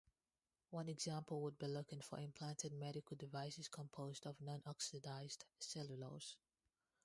One 0.71 0.89
example 0.89 1.41
would 1.43 1.59
be 1.59 1.67
looking 1.67 2.01
for 2.01 2.17
implanted 2.17 2.73
medical 2.73 3.15
devices 3.17 3.67
composed 3.67 4.25
of 4.25 4.39
nonoxidized 4.39 5.43
cellulose. 5.59 6.37